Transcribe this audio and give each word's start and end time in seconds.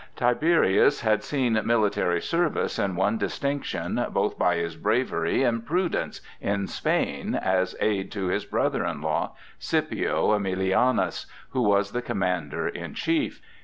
Tiberius 0.15 1.01
had 1.01 1.23
seen 1.23 1.61
military 1.63 2.21
service 2.23 2.79
and 2.79 2.97
won 2.97 3.19
distinction 3.19 4.03
both 4.09 4.35
by 4.35 4.55
his 4.55 4.75
bravery 4.75 5.43
and 5.43 5.63
prudence 5.63 6.21
in 6.39 6.65
Spain 6.65 7.35
as 7.35 7.75
aid 7.79 8.11
to 8.13 8.25
his 8.25 8.43
brother 8.45 8.83
in 8.83 9.01
law, 9.01 9.35
Scipio 9.59 10.29
Æmilianus, 10.39 11.27
who 11.51 11.61
was 11.61 11.91
the 11.91 12.01
commander 12.01 12.67
in 12.67 12.95
chief. 12.95 13.41